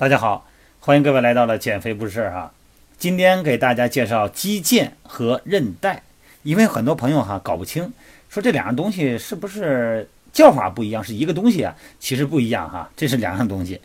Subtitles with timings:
[0.00, 0.46] 大家好，
[0.78, 2.54] 欢迎各位来到了减肥不是事儿哈。
[2.96, 6.04] 今天给大家介绍肌腱和韧带，
[6.42, 7.92] 因为很多朋友哈搞不清，
[8.30, 11.76] 说这两样东西是不是叫法不一样，是一个东西啊？
[11.98, 13.78] 其实不一样哈，这是两样东西。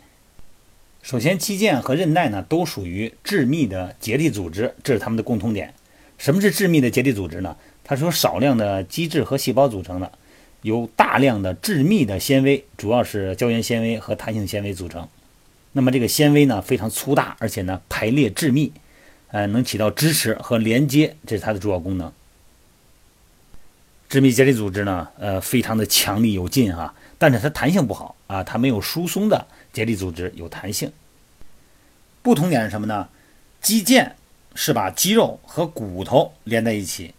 [1.02, 5.74] 首先，肌腱和韧带呢都属于致密的结缔组织，这是它们的共通点。
[6.16, 7.54] 什么是致密的结缔组织呢？
[7.84, 10.10] 它是由少量的基质和细胞组成的。
[10.62, 15.06] 由大量的致密的纤维，主要是胶原纤维和弹性纤维组成。
[15.76, 18.72] 那么这个纤维呢非常粗大，而且呢排列致密，
[19.28, 22.10] 呃，能起到支持和连接，这是它的主要功能。
[24.08, 30.90] 致密结缔组织呢，呃，非常的强力有劲啊，但是它弹性不好啊，它没有疏松的结缔组织有弹性。
[32.22, 33.10] 不同点是什么呢？
[33.60, 34.12] 肌腱
[34.54, 37.12] 是把肌肉和骨头连在一起，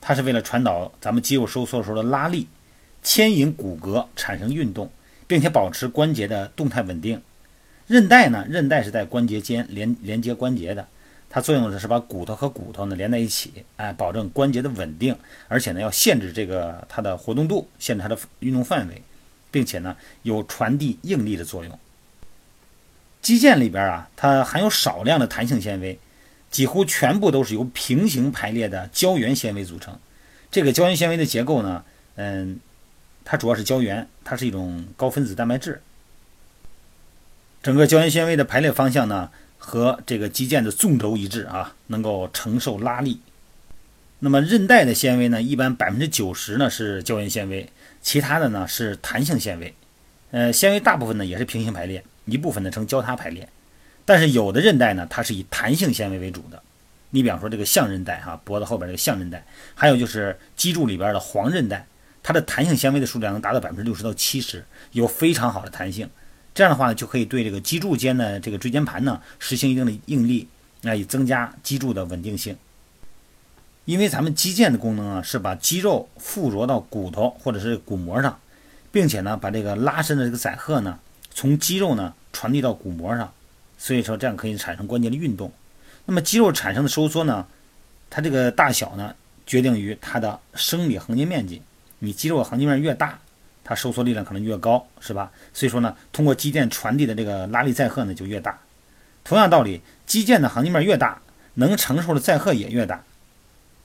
[0.00, 2.46] 它是为了传导咱们肌肉收缩时候的拉力。
[3.02, 4.92] 牵引骨骼产生运动，
[5.26, 7.20] 并且保持关节的动态稳定。
[7.86, 8.44] 韧带呢？
[8.48, 10.86] 韧带是在关节间连连接关节的，
[11.30, 15.16] 它作用的是把骨头和骨头呢连在一起，哎，保证关节的稳定，
[15.48, 19.02] 而且呢要限制这个它的活动度，限制它的运动范围，
[19.50, 21.78] 并且呢有传递应力的作用。
[23.22, 25.98] 肌腱里边啊，它含有少量的弹性纤维，
[26.50, 29.98] 几乎全部都是由平行排列的胶原纤维组成。
[30.50, 31.84] 这个胶原纤维的结构呢，
[32.16, 32.58] 嗯。
[33.28, 35.82] 它主要是胶原，它是一种高分子蛋白质。
[37.66, 39.28] 整个胶原纤维的排列方向呢，
[39.58, 43.20] 和这个肌腱的纵轴一致啊，能够承受拉力。
[44.20, 47.68] 那么韧带的纤维呢，一般百分之九十呢是胶原纤维，
[48.00, 49.74] 其他的呢是弹性纤维。
[50.30, 53.48] 呃，纤维大部分呢也是平行排列，一部分呢呈交叉排列。
[54.04, 56.62] 但是有的韧带呢，它是以弹性纤维为主的。
[57.10, 59.44] 你比方说这个象韧带哈，脖子后边这个象韧带，
[59.74, 61.84] 还有就是脊柱里边的黄韧带。
[62.22, 66.08] 它的弹性纤维的数量能达到百分之六十到七十，有非常好的弹性。
[66.56, 70.48] 这样的话呢，就可以对这个脊柱间的这个椎间盘呢实行一定的应力，
[70.80, 72.56] 那以增加脊柱的稳定性。
[73.84, 78.40] 因为咱们肌腱的功能啊，是把肌肉附着到骨头或者是骨膜上，
[78.90, 80.98] 并且呢，把这个拉伸的这个载荷呢，
[81.30, 83.30] 从肌肉呢传递到骨膜上，
[83.76, 85.52] 所以说这样可以产生关节的运动。
[86.06, 87.46] 那么肌肉产生的收缩呢，
[88.08, 89.14] 它这个大小呢，
[89.46, 91.60] 决定于它的生理横截面积。
[91.98, 93.18] 你肌肉横截面越大，
[93.68, 95.28] 它收缩力量可能越高，是吧？
[95.52, 98.56] 所以说呢，通过肌腱传递的这个拉力载荷呢就越大。
[99.24, 101.20] 同样道理，肌腱的横截面越大，
[101.54, 103.02] 能承受的载荷也越大。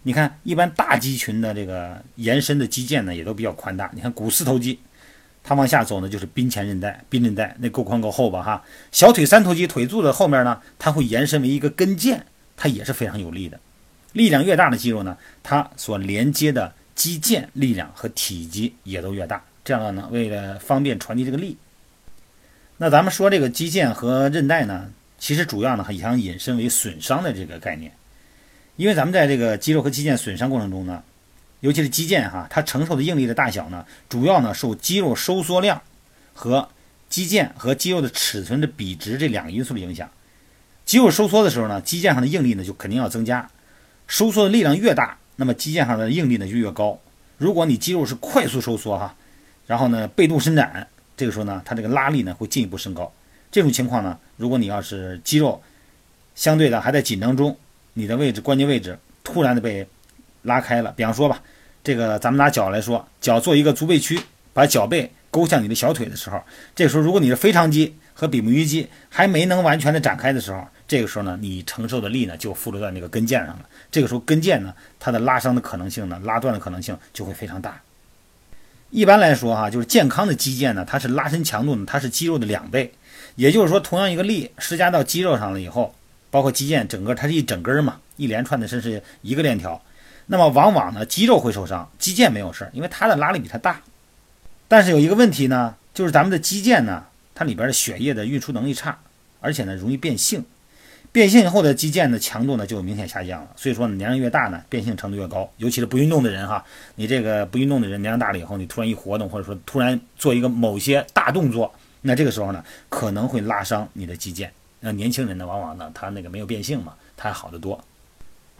[0.03, 3.89] 你看，一般大肌群的这个延伸的肌腱呢也都比较宽大。
[3.95, 4.79] 你看股四头肌，
[5.43, 8.43] 它往下走呢就是髌前韧带、髌韧带，那够宽够厚吧？
[8.43, 12.19] 哈，小腿三头肌腿肚的后面呢，它会延伸为一个跟腱，
[12.55, 13.59] 它也是非常有力的。
[14.13, 16.71] 力量越大的肌肉呢，它所连接的。
[16.93, 21.57] 肌腱力量和体积也都越大，这样呢，为了方便传递这个力，
[22.77, 27.91] 那咱们说这个肌腱和韧带呢，其实主要呢还想引申为损伤的这个概念，
[28.75, 31.03] 因为咱们在这个肌肉和肌腱损伤过程中呢，
[31.59, 35.79] 尤其是肌腱哈，它承受的应力的大小呢，主要呢受肌肉收缩量
[36.33, 36.67] 和
[37.07, 40.09] 肌腱和肌肉的尺寸的比值这两个因素的影响。
[40.85, 43.47] 肌肉收缩的时候呢，肌腱上的应力呢就肯定要增加，
[44.07, 45.17] 收缩的力量越大。
[45.35, 46.99] 那么肌腱上的应力呢就越高。
[47.37, 49.15] 如果你肌肉是快速收缩哈，
[49.71, 53.09] 然后呢背部伸展，这个时候呢它这个拉力呢会进一步升高。
[53.49, 55.61] 这种情况呢，如果你要是肌肉
[56.35, 57.55] 相对的还在紧张中，
[57.93, 59.87] 你的位置关节位置突然的被
[60.41, 61.41] 拉开了，比方说吧，
[61.81, 64.19] 这个咱们拿脚来说，脚做一个足背屈，
[64.51, 66.43] 把脚背勾向你的小腿的时候，
[66.75, 73.65] 这时候如果你的腓肠肌和比目鱼肌还没能完全的展开的时候，这个时候呢，你承受的力呢就附着在那个跟腱上了。
[73.89, 77.81] 这个时候跟腱呢，它的拉伤的可能性呢，拉断的可能性就会非常大。
[78.91, 82.93] 一般来说哈，就是健康的肌腱呢，它是拉伸强度呢，它是肌肉的两倍。
[83.35, 85.95] 也就是说，同样一个力施加到肌肉上了以后，
[86.29, 89.81] 包括肌腱整个它是一整根嘛，一连串的甚至一个链条。
[90.27, 93.81] 那么往往呢，肌肉会受伤，肌腱没有事儿，因为它的拉力比它大。
[94.67, 98.99] 但是有一个问题呢，就是咱们的肌腱呢，它里边的血液的运输能力差，
[99.39, 100.43] 而且呢容易变性。
[101.11, 105.49] 变性以后的肌腱的强度呢就明显下降了，所以说呢年龄越大呢，变性程度越高。
[105.57, 106.63] 尤其是不运动的人哈，
[106.95, 114.47] 你这个不运动的人年龄大了以后，你突然一活动，或者说突然做一个某些大动作，那这个时候呢可能会拉伤你的肌腱。
[114.79, 117.77] 那年轻人呢，往往呢他那个没有变性嘛，他还好得多。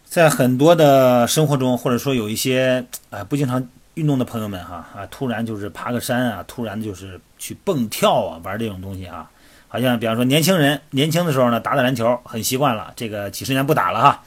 [0.04, 9.32] 在很多的生活中，或者说有一些啊不经常运动的朋友们哈啊，突然就是爬个山啊，突然就是去蹦跳啊，玩这种东西啊。
[9.72, 14.22] 好像比方说年轻人年轻的时候呢，打打篮球很习惯了，这个几十年不打了哈。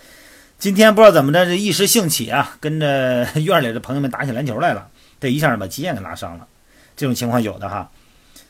[0.58, 4.88] 今天不知道怎么着，这一时兴起啊，跟着院里的朋友们打起篮球来了，
[5.20, 6.48] 这一下把肌腱给拉伤了。
[6.96, 7.90] 这种情况有的哈。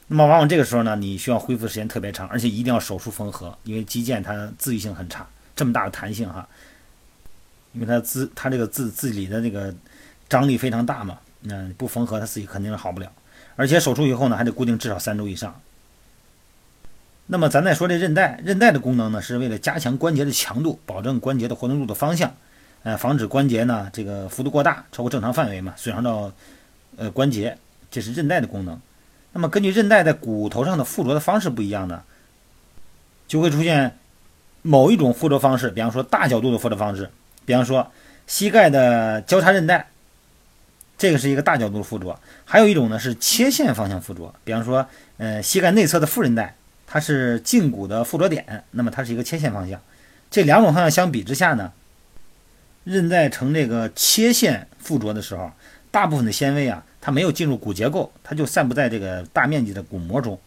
[0.07, 5.27] 那么往往这个时候呢，你需要恢复时间特别长，而且一定要手术缝合，因为肌腱它自愈性很差，
[5.57, 6.47] 这么大的弹性哈，
[7.73, 9.75] 因为它自它这个自自己的那个
[10.29, 13.11] 张力非常大嘛，那不缝合它自己肯定是好不了，
[13.57, 15.59] 而且手术以后呢还得固定至少三周以上。
[17.27, 22.35] 那么咱再说这韧带，韧带的功能呢是为了加强关节的强度，保证关节的活动度的方向，
[22.83, 26.31] 呃，防止关节呢这个幅度过大，超过正常范围嘛，损伤到
[26.99, 27.57] 呃关节，
[27.91, 28.79] 这是韧带的功能。
[29.33, 32.03] 那么根据韧带在骨头上的附着的方式不一样呢，
[33.27, 33.97] 就会出现
[34.61, 37.11] 某一种附着方式，比方说大角度的附着方式，
[37.47, 37.91] 比方说
[38.27, 39.89] 膝盖的交叉韧带，
[40.99, 44.87] 这个是一个大角度的附着；还有一种呢是切线方向附着，比方说
[45.17, 46.55] 呃膝盖内侧的副韧带。
[46.95, 49.81] 它是胫骨的附着点，那么它是一个切线方向。
[50.31, 51.73] 这两种方向相比之下呢，
[52.85, 55.51] 韧带呈这个切线附着的时候，
[55.91, 60.39] 大部分的纤维啊，它没有进入骨结构，它就散布在这个大面积的骨膜中。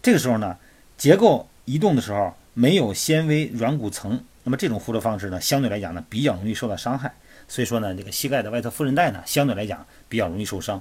[0.00, 0.56] 这个时候呢，
[0.96, 7.12] 结构移动的时候没有纤维软骨层，那么这种附着方式呢，相对来讲呢，比较容易受到伤害。
[7.48, 10.80] 所以说呢，这个膝盖的外侧副韧带呢，相对来讲比较容易受伤。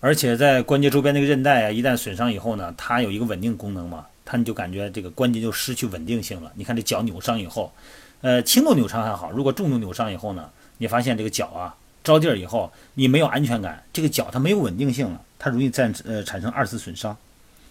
[0.00, 4.04] 而且在关节周边那个韧带啊，一旦损伤以后呢，它有一个稳定功能嘛。
[4.30, 6.52] 他就感觉这个关节就失去稳定性了。
[6.54, 7.72] 你看这脚扭伤以后，
[8.20, 17.16] 呃，轻度扭伤还好，如果重度扭伤以后呢，你发现这个脚啊着地儿以后，你没有安全感，这个脚它没有稳定性了，它容易再呃产生二次损伤。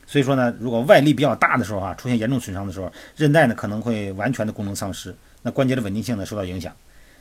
[0.08, 6.74] 所以说呢，如果外力比较大的时候啊，出现严重损伤的时候，韧带呢可能会完全的功能丧失，那关节的稳定性呢受到影响。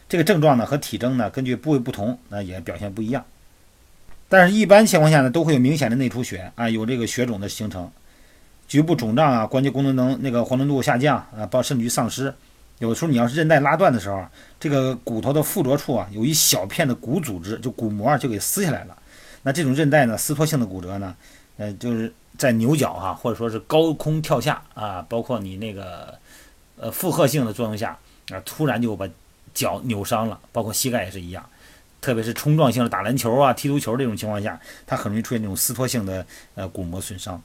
[0.09, 3.23] 这个症状呢和体征呢根据部位不同，那也表现不一样。
[4.29, 7.91] 但是，一般情况下呢都会有明显的内出血啊，有这个血肿的形成。
[8.69, 12.33] 局部肿胀啊，关节功能能那个活动度下降啊，包甚至于丧失。
[12.79, 14.23] 有的时候你要是韧带拉断的时候，
[14.61, 18.97] 这个骨头的附着处啊，有一小片的骨组织，就骨膜就给撕下来了。
[19.43, 21.15] 那这种韧带呢，撕脱性的骨折呢，
[21.57, 26.19] 呃，就是在扭脚哈，或者说是高空跳下啊，包括你那个
[26.79, 27.97] 呃负荷性的作用下
[28.31, 29.09] 啊，突然就把
[29.55, 31.45] 脚扭伤了，包括膝盖也是一样。
[32.03, 36.25] 特别是冲撞性的打篮球啊、踢足球这种情况下，它很容易出现这种撕脱性的
[36.55, 37.43] 呃骨膜损伤。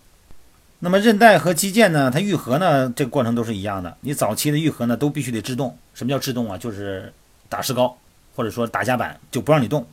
[0.84, 3.96] 那么韧带和肌腱呢，它愈合呢，这个过程都是一样的。
[4.02, 5.78] 你早期的愈合呢，都必须得制动。
[5.94, 6.58] 什么叫制动啊？
[6.58, 7.14] 就是
[7.48, 7.96] 打石膏，
[8.36, 9.86] 或者说打夹板，就不让你动，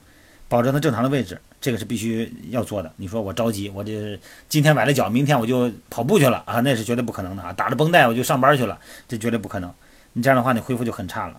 [0.48, 1.38] 保证它正常的位置。
[1.60, 2.90] 这个是必须要做的。
[2.96, 4.18] 你说我着急，我这
[4.48, 7.52] 今天崴了脚，明天我就跑步去了啊，那是绝对不可能的啊！
[7.52, 9.70] 打着绷带我就上班去了，这绝对不可能。
[10.14, 11.38] 你这样的话，你恢复就很差了。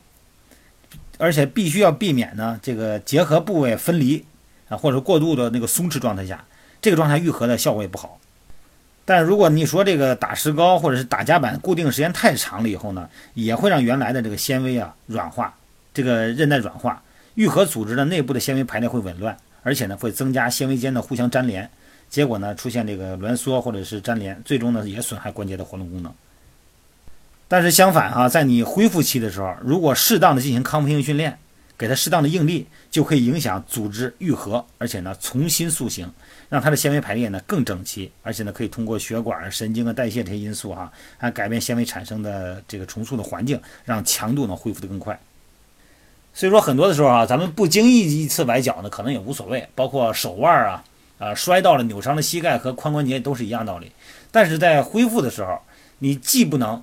[1.17, 4.23] 而且必须要避免呢，这个结合部位分离
[4.67, 6.45] 啊，或者过度的那个松弛状态下，
[6.79, 8.19] 这个状态愈合的效果也不好。
[9.09, 15.51] 但如果你说这个打石膏或者是打夹板固定时间太长了以后呢，也会让原来的这个纤维啊软化，
[15.91, 17.01] 这个韧带软化，
[17.33, 21.67] 愈合组织的内部的纤维排列会紊乱，而且呢会增加纤维间的互相粘连，
[22.07, 26.13] 结果呢出现这个挛缩或者是粘连，最终呢也损害关节的活动功能。
[27.47, 31.39] 但是相反啊，在你恢复期的时候，如果适当的进行康复性训练，
[31.79, 36.11] 给它适当的应力，就可以影响组织愈合，而且呢重新塑形。
[36.49, 45.19] 让它的纤维排列呢更整齐，而且呢可以通过血管、神经啊、代谢这些因素哈，还改变纤维产生的这个重塑的环境，让强度呢恢复得更快。
[46.33, 50.83] 所以说很多的时候啊，咱们不经意一次崴脚呢，可能也无所谓，包括手腕啊
[51.19, 53.91] 啊摔到了扭伤的膝盖和髋关节都是一样道理。
[54.31, 55.61] 但是在恢复的时候，
[55.99, 56.81] 你既不能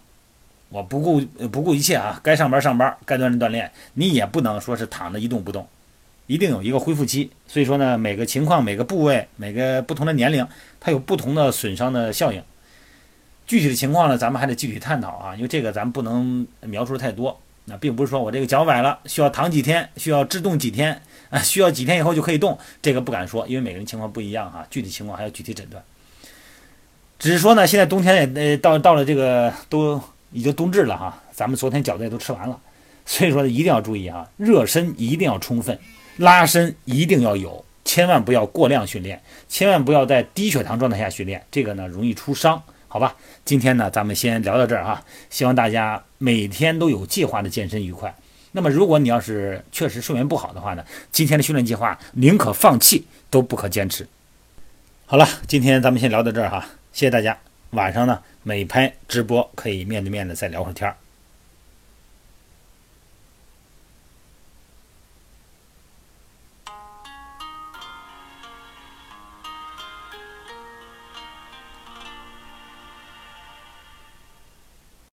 [0.68, 5.66] 我不顾不顾一切啊，该上班上班，该锻炼锻炼，你也不能说是躺着一动不动。
[6.26, 10.44] 一定有一个恢复期，所以说呢，每个情况、每个部位、每个不同的年龄，
[10.80, 12.42] 它有不同的损伤的效应。
[13.46, 17.40] 具体的情况呢，咱们还得具体探讨啊，因为这个咱们不能描述太多。
[17.66, 25.82] 那并不是说我这个脚崴了，需要躺几天，需要制动几天啊，需要几天以后就可以动，这个不敢说，因为每个人情况不一样哈，具体情况还要具体诊断。
[27.18, 30.00] 只是说呢，现在冬天也呃到到了这个都
[30.36, 32.60] 已经冬至了哈，咱们昨天饺子也都吃完了，
[33.06, 35.78] 所以说一定要注意啊，热身一定要充分。
[36.18, 43.16] 拉伸一定要有，千万不要过量训练，千万不要在低血糖状态下训练，这个呢容易出伤，好吧？
[43.46, 48.14] 今天呢咱们先聊到这儿哈，希望大家每天都有计划的健身愉快。
[48.52, 54.06] 那么如果你要是确实睡眠不好的话呢，今天的训练计划宁可放弃都不可坚持。
[55.06, 57.45] 好了，今天咱们先聊到这儿哈，谢谢大家。
[57.76, 60.96] 晚上呢美拍直播可以面对面的再聊会天儿。